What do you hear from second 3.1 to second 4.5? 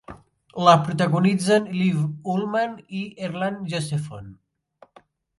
Erland Josephson.